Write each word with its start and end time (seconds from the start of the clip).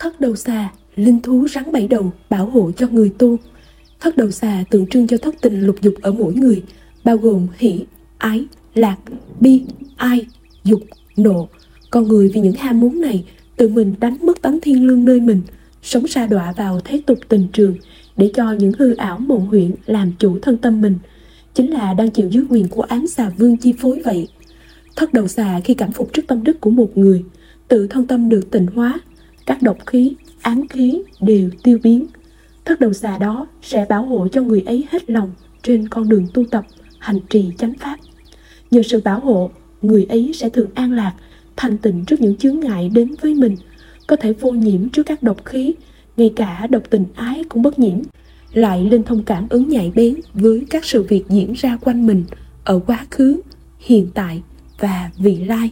Thất 0.00 0.20
đầu 0.20 0.36
xà, 0.36 0.70
linh 0.96 1.20
thú 1.22 1.48
rắn 1.48 1.72
bảy 1.72 1.88
đầu 1.88 2.12
bảo 2.30 2.46
hộ 2.46 2.70
cho 2.76 2.88
người 2.88 3.12
tu. 3.18 3.36
Thất 4.00 4.16
đầu 4.16 4.30
xà 4.30 4.64
tượng 4.70 4.86
trưng 4.86 5.06
cho 5.06 5.16
thất 5.16 5.34
tình 5.40 5.60
lục 5.60 5.76
dục 5.80 5.94
ở 6.02 6.12
mỗi 6.12 6.34
người, 6.34 6.62
bao 7.04 7.16
gồm 7.16 7.46
hỷ, 7.58 7.84
ái, 8.18 8.44
lạc, 8.74 8.96
bi, 9.40 9.62
ai, 9.96 10.26
dục, 10.64 10.80
nộ. 11.16 11.48
Con 11.90 12.08
người 12.08 12.30
vì 12.34 12.40
những 12.40 12.54
ham 12.58 12.80
muốn 12.80 13.00
này 13.00 13.24
tự 13.56 13.68
mình 13.68 13.94
đánh 14.00 14.16
mất 14.22 14.42
tánh 14.42 14.58
thiên 14.60 14.86
lương 14.86 15.04
nơi 15.04 15.20
mình, 15.20 15.42
sống 15.82 16.06
sa 16.06 16.26
đọa 16.26 16.52
vào 16.56 16.80
thế 16.84 17.02
tục 17.06 17.18
tình 17.28 17.48
trường 17.52 17.74
để 18.16 18.30
cho 18.34 18.52
những 18.52 18.72
hư 18.78 18.94
ảo 18.94 19.18
mộng 19.18 19.46
huyện 19.46 19.70
làm 19.86 20.12
chủ 20.18 20.38
thân 20.42 20.56
tâm 20.56 20.80
mình. 20.80 20.98
Chính 21.54 21.70
là 21.70 21.94
đang 21.94 22.10
chịu 22.10 22.28
dưới 22.28 22.44
quyền 22.50 22.68
của 22.68 22.82
ám 22.82 23.06
xà 23.06 23.30
vương 23.38 23.56
chi 23.56 23.74
phối 23.78 24.02
vậy. 24.04 24.28
Thất 24.96 25.14
đầu 25.14 25.28
xà 25.28 25.60
khi 25.64 25.74
cảm 25.74 25.92
phục 25.92 26.12
trước 26.12 26.22
tâm 26.26 26.44
đức 26.44 26.60
của 26.60 26.70
một 26.70 26.98
người, 26.98 27.24
tự 27.68 27.86
thân 27.86 28.06
tâm 28.06 28.28
được 28.28 28.50
tịnh 28.50 28.66
hóa, 28.66 29.00
các 29.50 29.62
độc 29.62 29.86
khí, 29.86 30.14
ám 30.42 30.68
khí 30.68 31.02
đều 31.20 31.50
tiêu 31.62 31.78
biến. 31.82 32.06
Thất 32.64 32.80
đầu 32.80 32.92
xà 32.92 33.18
đó 33.18 33.46
sẽ 33.62 33.86
bảo 33.88 34.02
hộ 34.02 34.28
cho 34.28 34.42
người 34.42 34.62
ấy 34.66 34.84
hết 34.90 35.10
lòng 35.10 35.32
trên 35.62 35.88
con 35.88 36.08
đường 36.08 36.26
tu 36.34 36.44
tập, 36.50 36.64
hành 36.98 37.18
trì 37.30 37.50
chánh 37.58 37.74
pháp. 37.80 37.96
Nhờ 38.70 38.82
sự 38.82 39.00
bảo 39.04 39.20
hộ, 39.20 39.50
người 39.82 40.04
ấy 40.04 40.32
sẽ 40.34 40.48
thường 40.48 40.70
an 40.74 40.92
lạc, 40.92 41.14
thanh 41.56 41.78
tịnh 41.78 42.04
trước 42.04 42.20
những 42.20 42.36
chướng 42.36 42.60
ngại 42.60 42.90
đến 42.94 43.14
với 43.20 43.34
mình, 43.34 43.56
có 44.06 44.16
thể 44.16 44.32
vô 44.32 44.50
nhiễm 44.50 44.88
trước 44.88 45.02
các 45.06 45.22
độc 45.22 45.44
khí, 45.44 45.74
ngay 46.16 46.32
cả 46.36 46.66
độc 46.70 46.82
tình 46.90 47.04
ái 47.14 47.44
cũng 47.48 47.62
bất 47.62 47.78
nhiễm, 47.78 47.98
lại 48.52 48.84
linh 48.84 49.02
thông 49.02 49.22
cảm 49.22 49.46
ứng 49.48 49.68
nhạy 49.68 49.92
bén 49.94 50.14
với 50.34 50.64
các 50.70 50.84
sự 50.84 51.02
việc 51.02 51.24
diễn 51.28 51.52
ra 51.52 51.78
quanh 51.80 52.06
mình 52.06 52.24
ở 52.64 52.78
quá 52.78 53.06
khứ, 53.10 53.40
hiện 53.78 54.08
tại 54.14 54.42
và 54.78 55.10
vị 55.18 55.36
lai. 55.36 55.70